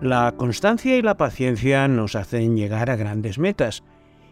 [0.00, 3.82] La constancia y la paciencia nos hacen llegar a grandes metas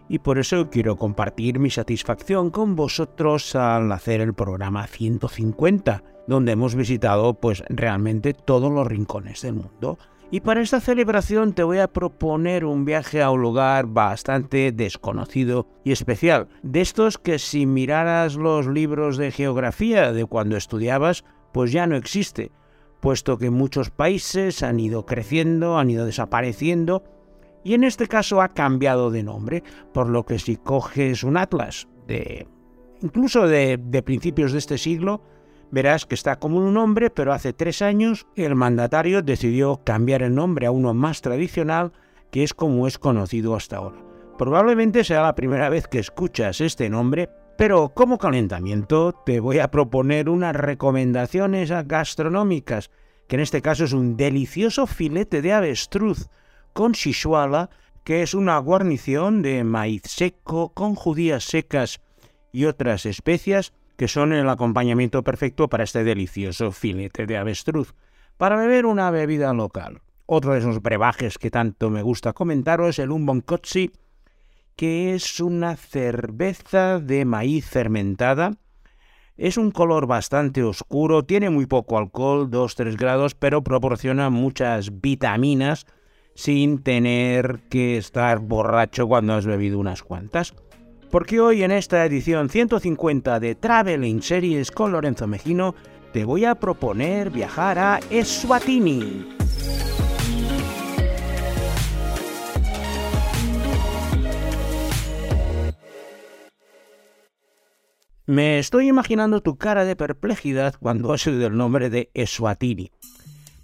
[0.09, 6.53] y por eso quiero compartir mi satisfacción con vosotros al hacer el programa 150, donde
[6.53, 9.99] hemos visitado pues realmente todos los rincones del mundo.
[10.31, 15.67] Y para esta celebración te voy a proponer un viaje a un lugar bastante desconocido
[15.83, 21.73] y especial, de estos que si miraras los libros de geografía de cuando estudiabas, pues
[21.73, 22.53] ya no existe,
[23.01, 27.05] puesto que muchos países han ido creciendo, han ido desapareciendo,
[27.65, 31.89] y en este caso ha cambiado de nombre, por lo que si coges un atlas
[32.07, 32.47] de
[33.03, 35.21] incluso de, de principios de este siglo,
[35.71, 40.35] verás que está como un nombre, pero hace tres años el mandatario decidió cambiar el
[40.35, 41.93] nombre a uno más tradicional,
[42.31, 43.97] que es como es conocido hasta ahora.
[44.39, 49.71] Probablemente sea la primera vez que escuchas este nombre, pero como calentamiento te voy a
[49.71, 52.91] proponer unas recomendaciones gastronómicas,
[53.29, 56.29] que en este caso es un delicioso filete de avestruz
[56.73, 57.71] con shishuala,
[58.05, 62.01] que es una guarnición de maíz seco con judías secas
[62.53, 67.95] y otras especias que son el acompañamiento perfecto para este delicioso filete de avestruz,
[68.37, 70.03] para beber una bebida local.
[70.27, 73.93] Otro de esos brebajes que tanto me gusta comentaros el Umbonkotsi,
[74.77, 78.53] que es una cerveza de maíz fermentada.
[79.37, 85.87] Es un color bastante oscuro, tiene muy poco alcohol, 2-3 grados, pero proporciona muchas vitaminas
[86.35, 90.55] sin tener que estar borracho cuando has bebido unas cuantas
[91.11, 95.75] porque hoy en esta edición 150 de Traveling Series con Lorenzo Mejino
[96.13, 99.36] te voy a proponer viajar a Eswatini.
[108.29, 112.91] Me estoy imaginando tu cara de perplejidad cuando has oído el nombre de Eswatini.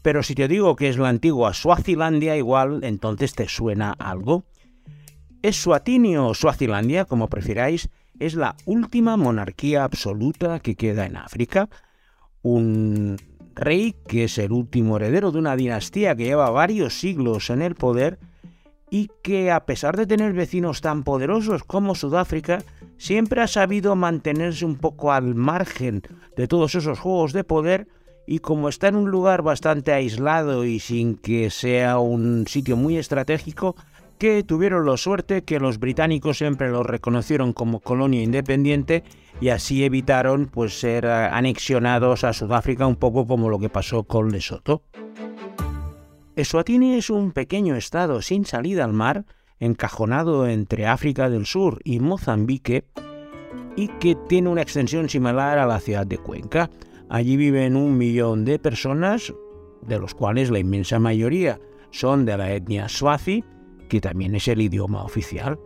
[0.03, 4.45] Pero si te digo que es la antigua Suazilandia, igual entonces te suena algo.
[5.43, 7.89] Eswatini o Suazilandia, como prefiráis,
[8.21, 11.69] es la última monarquía absoluta que queda en África.
[12.43, 13.17] Un
[13.57, 17.75] rey que es el último heredero de una dinastía que lleva varios siglos en el
[17.75, 18.21] poder
[18.93, 22.63] y que a pesar de tener vecinos tan poderosos como Sudáfrica,
[22.99, 26.03] siempre ha sabido mantenerse un poco al margen
[26.37, 27.89] de todos esos juegos de poder
[28.27, 32.99] y como está en un lugar bastante aislado y sin que sea un sitio muy
[32.99, 33.77] estratégico,
[34.19, 39.05] que tuvieron la suerte que los británicos siempre los reconocieron como colonia independiente
[39.41, 44.31] y así evitaron pues ser anexionados a Sudáfrica un poco como lo que pasó con
[44.31, 44.83] Lesoto.
[46.35, 49.27] Eswatini es un pequeño estado sin salida al mar,
[49.61, 52.87] encajonado entre África del Sur y Mozambique,
[53.77, 56.71] y que tiene una extensión similar a la ciudad de Cuenca.
[57.11, 59.35] Allí viven un millón de personas,
[59.83, 61.61] de los cuales la inmensa mayoría
[61.91, 63.45] son de la etnia swazi,
[63.91, 65.61] que también es el idioma oficial.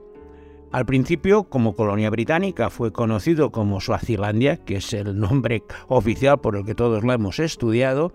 [0.72, 6.56] Al principio, como colonia británica, fue conocido como Suazilandia, que es el nombre oficial por
[6.56, 8.12] el que todos lo hemos estudiado,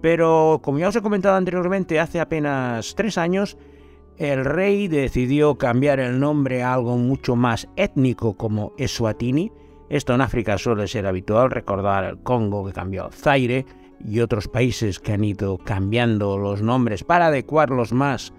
[0.00, 3.56] pero como ya os he comentado anteriormente, hace apenas tres años,
[4.16, 9.50] el rey decidió cambiar el nombre a algo mucho más étnico como Eswatini.
[9.88, 13.66] Esto en África suele ser habitual, recordar el Congo que cambió Zaire
[14.04, 18.32] y otros países que han ido cambiando los nombres para adecuarlos más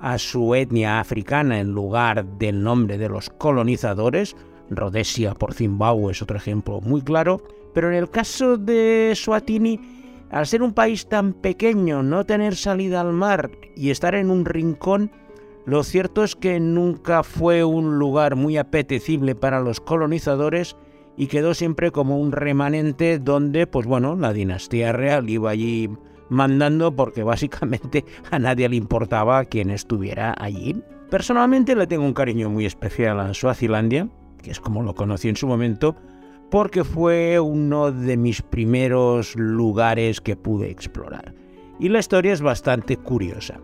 [0.00, 4.36] a su etnia africana en lugar del nombre de los colonizadores.
[4.70, 7.40] Rhodesia por Zimbabue es otro ejemplo muy claro.
[7.72, 13.00] Pero en el caso de Swatini, al ser un país tan pequeño, no tener salida
[13.00, 15.10] al mar y estar en un rincón,
[15.66, 20.76] lo cierto es que nunca fue un lugar muy apetecible para los colonizadores
[21.16, 25.90] y quedó siempre como un remanente donde, pues bueno, la dinastía real iba allí
[26.28, 30.82] mandando porque básicamente a nadie le importaba quién estuviera allí.
[31.10, 34.08] Personalmente le tengo un cariño muy especial a Suazilandia,
[34.42, 35.96] que es como lo conocí en su momento,
[36.50, 41.34] porque fue uno de mis primeros lugares que pude explorar.
[41.78, 43.60] Y la historia es bastante curiosa.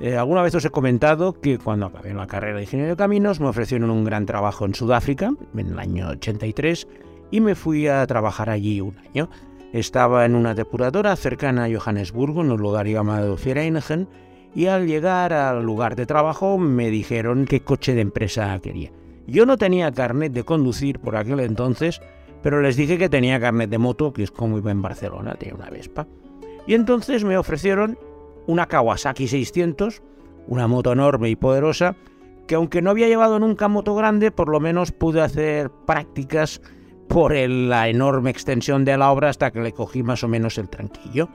[0.00, 3.40] Eh, alguna vez os he comentado que cuando acabé la carrera de ingeniero de caminos
[3.40, 6.88] me ofrecieron un gran trabajo en Sudáfrica, en el año 83,
[7.30, 9.28] y me fui a trabajar allí un año.
[9.72, 14.08] Estaba en una depuradora cercana a Johannesburgo, en un lugar llamado Vereniging,
[14.54, 18.90] y al llegar al lugar de trabajo me dijeron qué coche de empresa quería.
[19.26, 22.00] Yo no tenía carnet de conducir por aquel entonces,
[22.42, 25.54] pero les dije que tenía carnet de moto, que es como iba en Barcelona, tenía
[25.54, 26.06] una Vespa.
[26.66, 27.98] Y entonces me ofrecieron
[28.46, 30.02] una Kawasaki 600,
[30.48, 31.96] una moto enorme y poderosa,
[32.46, 36.60] que aunque no había llevado nunca moto grande, por lo menos pude hacer prácticas
[37.08, 40.68] por la enorme extensión de la obra hasta que le cogí más o menos el
[40.68, 41.28] tranquillo.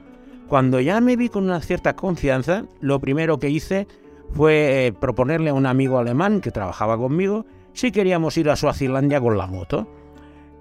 [0.48, 3.86] Cuando ya me vi con una cierta confianza, lo primero que hice
[4.32, 7.46] fue eh, proponerle a un amigo alemán que trabajaba conmigo
[7.78, 9.86] si queríamos ir a Suazilandia con la moto.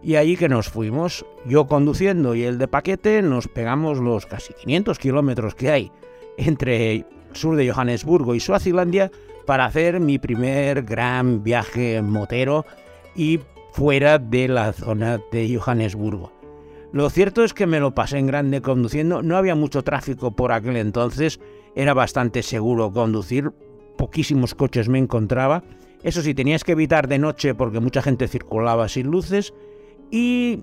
[0.03, 4.53] Y allí que nos fuimos, yo conduciendo y el de paquete, nos pegamos los casi
[4.53, 5.91] 500 kilómetros que hay
[6.37, 9.11] entre el sur de Johannesburgo y Suazilandia
[9.47, 12.65] para hacer mi primer gran viaje motero
[13.15, 13.39] y
[13.73, 16.31] fuera de la zona de Johannesburgo.
[16.91, 20.51] Lo cierto es que me lo pasé en grande conduciendo, no había mucho tráfico por
[20.51, 21.39] aquel entonces,
[21.75, 23.51] era bastante seguro conducir,
[23.97, 25.63] poquísimos coches me encontraba,
[26.03, 29.53] eso sí, tenías que evitar de noche porque mucha gente circulaba sin luces
[30.11, 30.59] y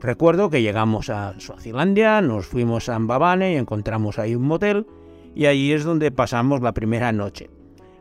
[0.00, 4.86] recuerdo que llegamos a Suazilandia, nos fuimos a Mbabane y encontramos ahí un motel
[5.34, 7.50] y ahí es donde pasamos la primera noche.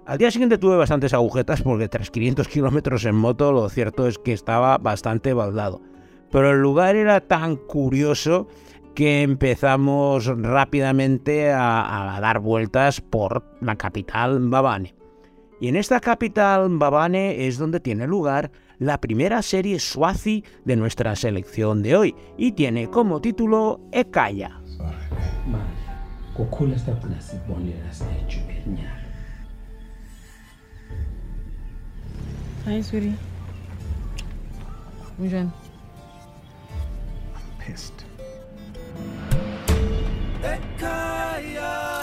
[0.05, 4.19] Al día siguiente tuve bastantes agujetas porque tras 500 kilómetros en moto lo cierto es
[4.19, 5.81] que estaba bastante baldado
[6.35, 8.47] pero el lugar era tan curioso
[8.93, 14.95] que empezamos rápidamente a, dar vueltas por la capital Mbabane.
[15.59, 21.15] Y en esta capital Mbabane es donde tiene lugar la primera serie Swazi de nuestra
[21.15, 24.61] selección de hoy y tiene como título Ekaya.
[32.67, 33.15] Hi, sweetie.
[40.43, 41.95] Ekaya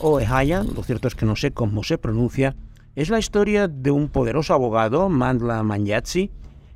[0.00, 2.56] o Ehaya, lo cierto es que no sé cómo se pronuncia,
[2.96, 6.32] es la historia de un poderoso abogado, Mandla Manyatsi,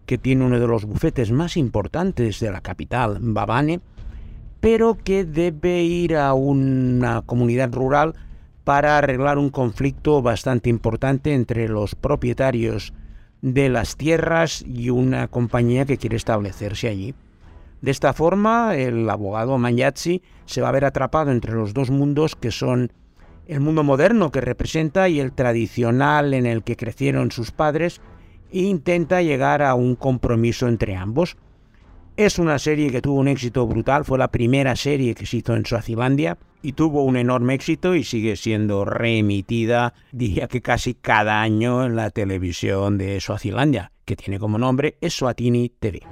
[0.06, 3.80] que tiene uno de los bufetes más importantes de la capital, Babane,
[4.60, 8.14] pero que debe ir a una comunidad rural
[8.62, 12.92] para arreglar un conflicto bastante importante entre los propietarios
[13.42, 17.14] de las tierras y una compañía que quiere establecerse allí.
[17.80, 22.36] De esta forma, el abogado Magnazzi se va a ver atrapado entre los dos mundos
[22.36, 22.92] que son
[23.46, 28.00] el mundo moderno que representa y el tradicional en el que crecieron sus padres
[28.52, 31.36] e intenta llegar a un compromiso entre ambos.
[32.16, 35.56] Es una serie que tuvo un éxito brutal, fue la primera serie que se hizo
[35.56, 41.40] en Suazilandia y tuvo un enorme éxito y sigue siendo reemitida, diría que casi cada
[41.40, 46.02] año en la televisión de Suazilandia, que tiene como nombre Eswatini TV.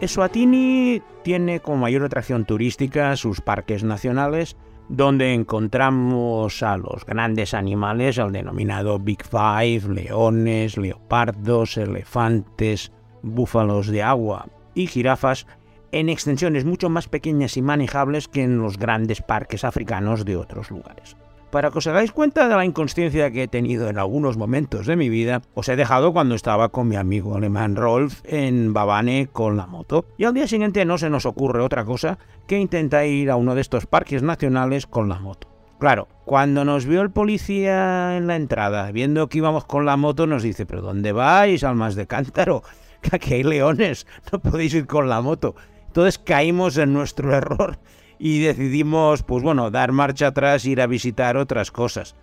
[0.00, 4.56] Eswatini tiene como mayor atracción turística sus parques nacionales,
[4.88, 12.92] donde encontramos a los grandes animales, al denominado Big Five, leones, leopardos, elefantes,
[13.22, 15.48] búfalos de agua y jirafas,
[15.90, 20.70] en extensiones mucho más pequeñas y manejables que en los grandes parques africanos de otros
[20.70, 21.16] lugares.
[21.50, 24.96] Para que os hagáis cuenta de la inconsciencia que he tenido en algunos momentos de
[24.96, 29.56] mi vida, os he dejado cuando estaba con mi amigo alemán Rolf en Babane con
[29.56, 30.04] la moto.
[30.18, 33.54] Y al día siguiente no se nos ocurre otra cosa que intentar ir a uno
[33.54, 35.48] de estos parques nacionales con la moto.
[35.78, 40.26] Claro, cuando nos vio el policía en la entrada, viendo que íbamos con la moto,
[40.26, 42.62] nos dice, pero ¿dónde vais, almas de cántaro?
[43.00, 45.54] Que aquí hay leones, no podéis ir con la moto.
[45.86, 47.78] Entonces caímos en nuestro error
[48.18, 52.14] y decidimos, pues bueno, dar marcha atrás e ir a visitar otras cosas.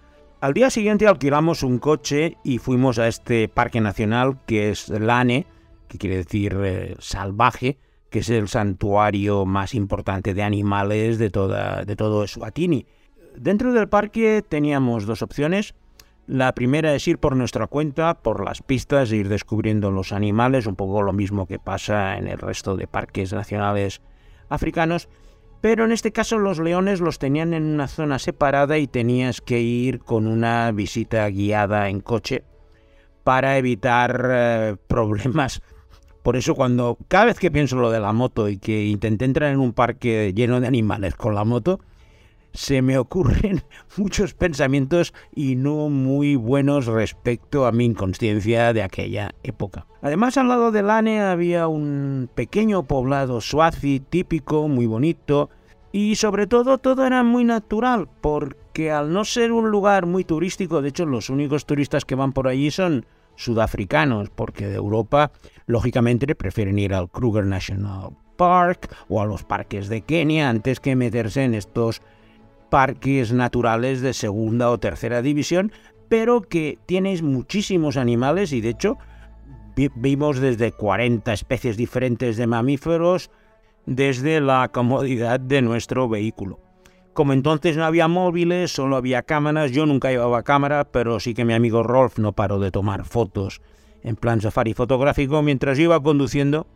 [0.42, 5.48] Al día siguiente alquilamos un coche y fuimos a este parque nacional que es Lane,
[5.88, 7.78] que quiere decir eh, salvaje,
[8.10, 12.86] que es el santuario más importante de animales de, toda, de todo Eswatini.
[13.36, 15.74] Dentro del parque teníamos dos opciones.
[16.28, 20.66] La primera es ir por nuestra cuenta, por las pistas, e ir descubriendo los animales,
[20.66, 24.02] un poco lo mismo que pasa en el resto de parques nacionales
[24.50, 25.08] africanos
[25.66, 29.62] pero en este caso los leones los tenían en una zona separada y tenías que
[29.62, 32.44] ir con una visita guiada en coche
[33.24, 35.64] para evitar eh, problemas.
[36.22, 39.52] Por eso cuando cada vez que pienso lo de la moto y que intenté entrar
[39.52, 41.80] en un parque lleno de animales con la moto,
[42.56, 43.62] se me ocurren
[43.98, 49.86] muchos pensamientos y no muy buenos respecto a mi inconsciencia de aquella época.
[50.02, 55.50] Además, al lado de Lane había un pequeño poblado suazi típico, muy bonito,
[55.92, 60.82] y sobre todo todo era muy natural, porque al no ser un lugar muy turístico,
[60.82, 65.32] de hecho los únicos turistas que van por allí son sudafricanos, porque de Europa,
[65.68, 70.96] lógicamente, prefieren ir al Kruger National Park o a los parques de Kenia antes que
[70.96, 72.02] meterse en estos
[72.76, 75.72] parques naturales de segunda o tercera división,
[76.10, 78.98] pero que tienes muchísimos animales y de hecho
[79.96, 83.32] vimos desde 40 especies diferentes de mamíferos
[83.86, 86.60] desde la comodidad de nuestro vehículo.
[87.14, 91.46] Como entonces no había móviles, solo había cámaras, yo nunca llevaba cámara, pero sí que
[91.46, 93.62] mi amigo Rolf no paró de tomar fotos
[94.04, 96.68] en plan safari fotográfico mientras iba conduciendo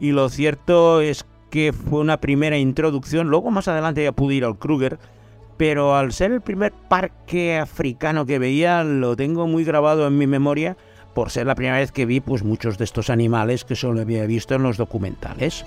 [0.00, 4.46] y lo cierto es que fue una primera introducción, luego más adelante ya pude ir
[4.46, 4.98] al Kruger,
[5.56, 10.26] pero al ser el primer parque africano que veía lo tengo muy grabado en mi
[10.26, 10.76] memoria
[11.14, 14.26] por ser la primera vez que vi pues muchos de estos animales que solo había
[14.26, 15.64] visto en los documentales.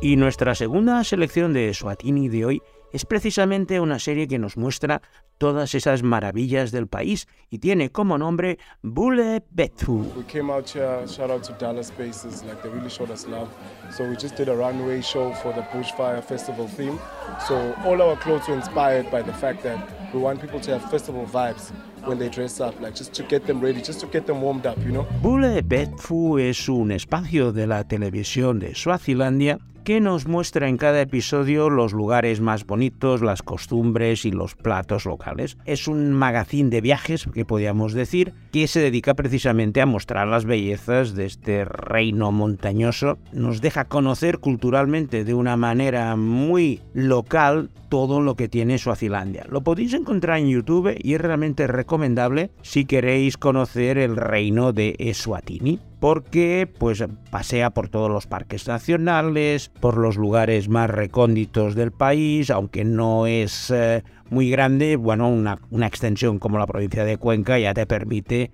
[0.00, 2.62] Y nuestra segunda selección de Swatini de hoy
[2.94, 5.02] es precisamente una serie que nos muestra
[5.38, 10.06] todas esas maravillas del país y tiene como nombre Bule Bethu.
[10.16, 13.48] We came out here, shout out to Dallas Spaces, like they really showed us love.
[13.90, 17.00] So we just did a runway show for the Bushfire Festival theme.
[17.48, 19.76] So all our clothes were inspired by the fact that
[20.14, 21.72] we want people to have festival vibes
[22.04, 24.66] when they dress up, like just to get them ready, just to get them warmed
[24.66, 25.04] up, you know.
[25.20, 31.02] Bule Bethu es un espacio de la televisión de Suazilandia que nos muestra en cada
[31.02, 35.58] episodio los lugares más bonitos, las costumbres y los platos locales.
[35.66, 40.46] Es un magazín de viajes, que podríamos decir, que se dedica precisamente a mostrar las
[40.46, 43.18] bellezas de este reino montañoso.
[43.32, 49.46] Nos deja conocer culturalmente de una manera muy local todo lo que tiene Suazilandia.
[49.50, 54.96] Lo podéis encontrar en YouTube y es realmente recomendable si queréis conocer el reino de
[54.98, 61.92] Eswatini porque pues pasea por todos los parques nacionales, por los lugares más recónditos del
[61.92, 67.16] país, aunque no es eh, muy grande, bueno, una, una extensión como la provincia de
[67.16, 68.50] Cuenca ya te permite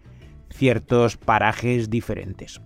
[0.51, 2.61] ciertos parajes diferentes.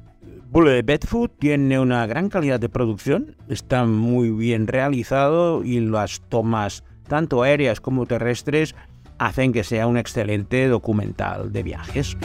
[0.51, 6.85] Bulle Bedfoot tiene una gran calidad de producción, está muy bien realizado y las tomas
[7.09, 8.75] tanto aéreas como terrestres
[9.17, 12.19] hacen que sea un excelente documental de viajes.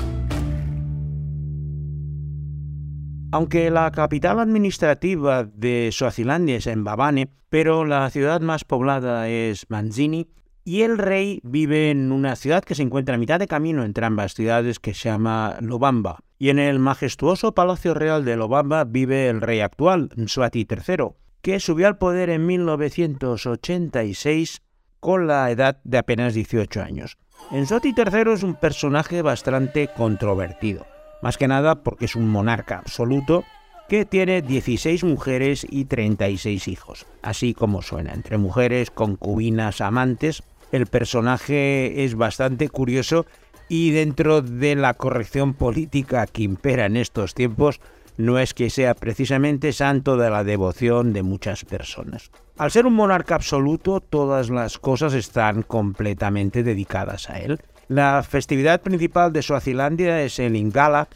[3.31, 10.27] Aunque la capital administrativa de Suazilandia es Mbabane, pero la ciudad más poblada es Manzini,
[10.65, 14.07] y el rey vive en una ciudad que se encuentra a mitad de camino entre
[14.07, 16.23] ambas ciudades que se llama Lobamba.
[16.39, 21.09] Y en el majestuoso Palacio Real de Lobamba vive el rey actual, Nswati III,
[21.43, 24.63] que subió al poder en 1986
[24.99, 27.19] con la edad de apenas 18 años.
[27.51, 30.87] Nswati III es un personaje bastante controvertido
[31.21, 33.43] más que nada porque es un monarca absoluto
[33.87, 40.43] que tiene 16 mujeres y 36 hijos, así como suena, entre mujeres, concubinas, amantes.
[40.71, 43.25] El personaje es bastante curioso
[43.67, 47.81] y dentro de la corrección política que impera en estos tiempos,
[48.17, 52.31] no es que sea precisamente santo de la devoción de muchas personas.
[52.57, 57.59] Al ser un monarca absoluto, todas las cosas están completamente dedicadas a él.
[57.89, 61.07] La festividad principal de Suazilandia es el Ingala,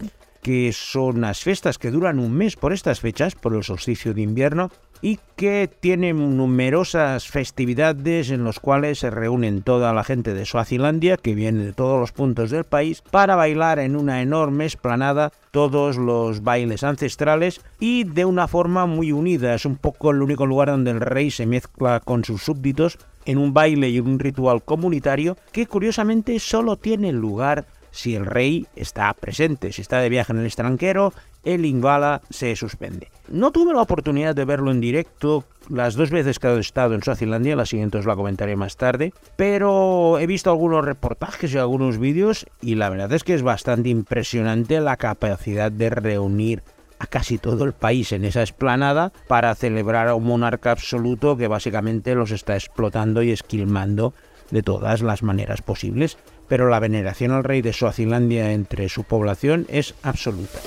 [0.42, 4.24] que son las fiestas que duran un mes por estas fechas, por el solsticio de
[4.24, 4.72] invierno,
[5.04, 11.18] y que tienen numerosas festividades en las cuales se reúnen toda la gente de Suazilandia,
[11.18, 15.98] que viene de todos los puntos del país, para bailar en una enorme esplanada todos
[15.98, 19.54] los bailes ancestrales y de una forma muy unida.
[19.54, 23.40] Es un poco el único lugar donde el rey se mezcla con sus súbditos en
[23.40, 29.14] un baile y un ritual comunitario que curiosamente solo tiene lugar si el rey está
[29.14, 29.72] presente.
[29.72, 33.10] Si está de viaje en el extranjero, el Ingala se suspende.
[33.30, 37.04] No tuve la oportunidad de verlo en directo las dos veces que he estado en
[37.04, 42.00] Suazilandia, la siguiente os la comentaré más tarde, pero he visto algunos reportajes y algunos
[42.00, 46.64] vídeos y la verdad es que es bastante impresionante la capacidad de reunir
[47.00, 51.48] a casi todo el país en esa esplanada para celebrar a un monarca absoluto que
[51.48, 54.14] básicamente los está explotando y esquilmando
[54.52, 59.66] de todas las maneras posibles, pero la veneración al rey de Suazilandia entre su población
[59.70, 60.60] es absoluta.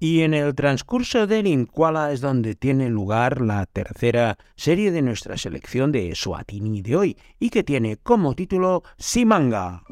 [0.00, 5.38] Y en el transcurso del Incuala es donde tiene lugar la tercera serie de nuestra
[5.38, 9.82] selección de Swatini de hoy y que tiene como título Simanga.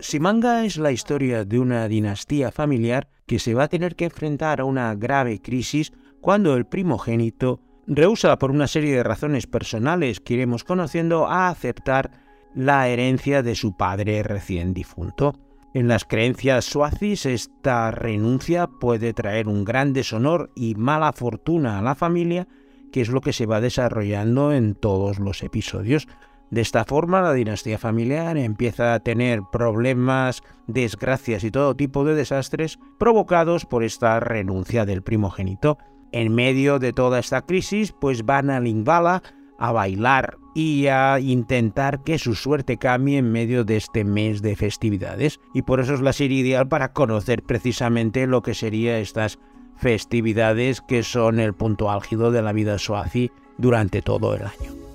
[0.00, 4.60] Simanga es la historia de una dinastía familiar que se va a tener que enfrentar
[4.60, 5.92] a una grave crisis
[6.22, 12.10] cuando el primogénito rehúsa por una serie de razones personales que iremos conociendo a aceptar
[12.54, 15.34] la herencia de su padre recién difunto.
[15.74, 21.82] En las creencias suazis esta renuncia puede traer un gran deshonor y mala fortuna a
[21.82, 22.48] la familia,
[22.90, 26.08] que es lo que se va desarrollando en todos los episodios.
[26.50, 32.16] De esta forma, la dinastía familiar empieza a tener problemas, desgracias y todo tipo de
[32.16, 35.78] desastres provocados por esta renuncia del primogénito.
[36.10, 39.22] En medio de toda esta crisis, pues van a Lingvala
[39.60, 44.56] a bailar y a intentar que su suerte cambie en medio de este mes de
[44.56, 45.38] festividades.
[45.54, 49.38] Y por eso es la serie ideal para conocer precisamente lo que serían estas
[49.76, 54.89] festividades que son el punto álgido de la vida suazi durante todo el año.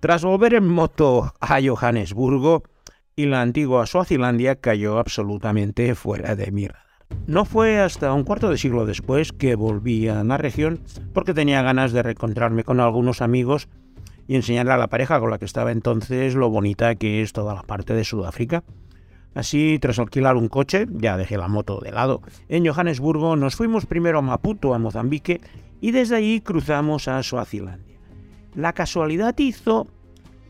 [0.00, 2.62] Tras volver en moto a Johannesburgo,
[3.16, 6.86] y la antigua Suazilandia cayó absolutamente fuera de mi radar.
[7.26, 10.78] No fue hasta un cuarto de siglo después que volví a la región
[11.12, 13.66] porque tenía ganas de reencontrarme con algunos amigos
[14.28, 17.54] y enseñarle a la pareja con la que estaba entonces lo bonita que es toda
[17.54, 18.62] la parte de Sudáfrica.
[19.34, 23.84] Así, tras alquilar un coche, ya dejé la moto de lado, en Johannesburgo nos fuimos
[23.84, 25.40] primero a Maputo, a Mozambique,
[25.80, 27.87] y desde allí cruzamos a Suazilandia.
[28.58, 29.86] La casualidad hizo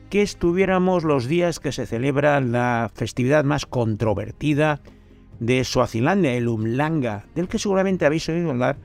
[0.09, 4.81] que estuviéramos los días que se celebra la festividad más controvertida
[5.41, 8.79] de Suazilandia, el Umlanga, del que seguramente habéis oído hablar,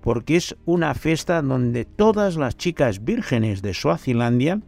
[0.00, 4.62] porque es una fiesta donde todas las chicas vírgenes de Suazilandia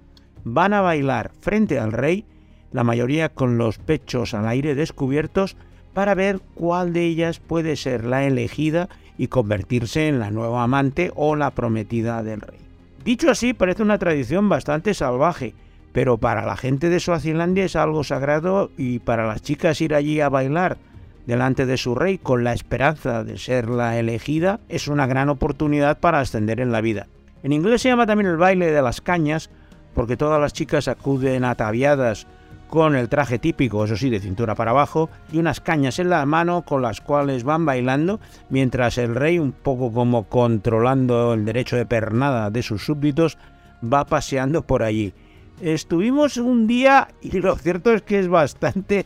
[0.45, 2.27] van a bailar frente al rey,
[2.71, 5.57] la mayoría con los pechos al aire descubiertos,
[5.95, 11.13] para ver cuál de ellas puede ser la elegida y convertirse en la nueva amante
[11.17, 12.72] o la prometida del rey.
[13.05, 15.55] Dicho así, parece una tradición bastante salvaje,
[15.93, 20.21] pero para la gente de Suazilandia es algo sagrado y para las chicas ir allí
[20.21, 20.79] a bailar
[21.27, 25.99] delante de su rey con la esperanza de ser la elegida es una gran oportunidad
[25.99, 27.09] para ascender en la vida.
[27.43, 29.51] En inglés se llama también el baile de las cañas
[29.95, 32.29] porque todas las chicas acuden ataviadas
[32.73, 36.25] con el traje típico, eso sí, de cintura para abajo, y unas cañas en la
[36.25, 41.77] mano con las cuales van bailando, mientras el rey, un poco como controlando el derecho
[41.77, 43.37] de pernada de sus súbditos,
[43.85, 45.13] va paseando por allí.
[45.61, 49.05] Estuvimos un día y lo cierto es que es bastante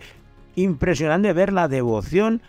[0.54, 2.42] impresionante ver la devoción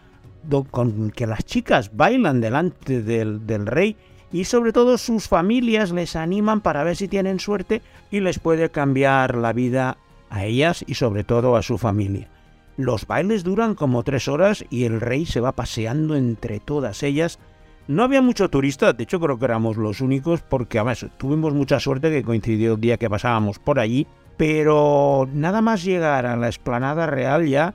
[0.69, 3.95] con que las chicas bailan delante del, del rey
[4.31, 7.81] y sobre todo sus familias les animan para ver si tienen suerte
[8.11, 9.97] y les puede cambiar la vida
[10.29, 12.29] a ellas y sobre todo a su familia.
[12.77, 17.39] Los bailes duran como tres horas y el rey se va paseando entre todas ellas
[17.87, 21.79] no había mucho turista, de hecho creo que éramos los únicos porque además tuvimos mucha
[21.79, 26.47] suerte que coincidió el día que pasábamos por allí, pero nada más llegar a la
[26.47, 27.73] explanada real ya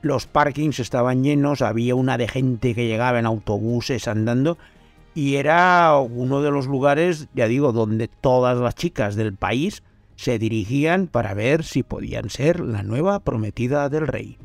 [0.00, 4.56] los parkings estaban llenos, había una de gente que llegaba en autobuses andando
[5.14, 9.82] y era uno de los lugares, ya digo, donde todas las chicas del país
[10.20, 14.36] se dirigían para ver si podían ser la nueva prometida del rey.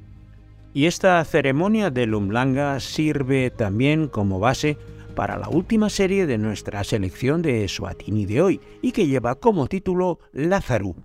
[0.74, 4.78] Y esta ceremonia de Lumlanga sirve también como base
[5.18, 9.68] para la última serie de nuestra selección de Swatini de hoy y que lleva como
[9.68, 10.96] título Lázaro.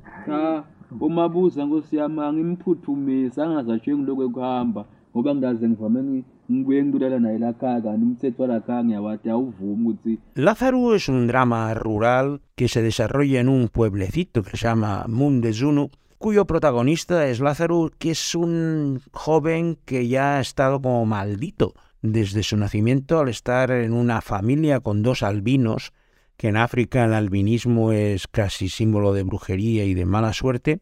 [10.35, 15.91] Lázaro es un drama rural que se desarrolla en un pueblecito que se llama Mundezunu,
[16.19, 22.43] cuyo protagonista es Lázaro, que es un joven que ya ha estado como maldito desde
[22.43, 25.93] su nacimiento al estar en una familia con dos albinos,
[26.37, 30.81] que en África el albinismo es casi símbolo de brujería y de mala suerte,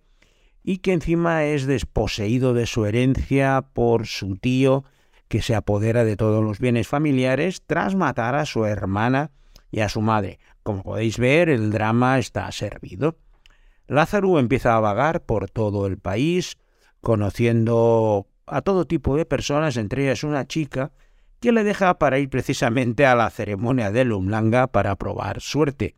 [0.69, 4.85] y que encima es desposeído de su herencia por su tío,
[5.27, 9.31] que se apodera de todos los bienes familiares tras matar a su hermana
[9.71, 10.39] y a su madre.
[10.63, 13.17] Como podéis ver, el drama está servido.
[13.87, 16.59] Lázaro empieza a vagar por todo el país,
[17.01, 20.93] conociendo a todo tipo de personas, entre ellas una chica,
[21.41, 25.95] que le deja para ir precisamente a la ceremonia de Lumlanga para probar suerte.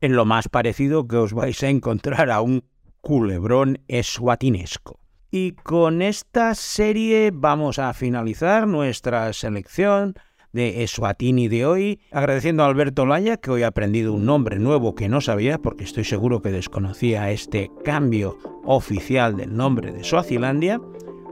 [0.00, 2.62] En lo más parecido que os vais a encontrar a un
[3.02, 4.98] culebrón eswatinesco.
[5.30, 10.14] Y con esta serie vamos a finalizar nuestra selección
[10.52, 14.94] de Eswatini de hoy, agradeciendo a Alberto Laya que hoy ha aprendido un nombre nuevo
[14.94, 20.80] que no sabía, porque estoy seguro que desconocía este cambio oficial del nombre de Suazilandia,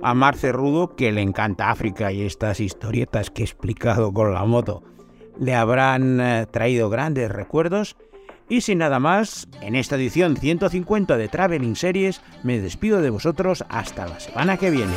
[0.03, 4.45] a Marce Rudo, que le encanta África y estas historietas que he explicado con la
[4.45, 4.83] moto
[5.41, 7.97] le habrán eh, traído grandes recuerdos.
[8.51, 13.65] Y sin nada más, en esta edición 150 de Traveling Series me despido de vosotros
[13.69, 14.93] hasta la semana que viene.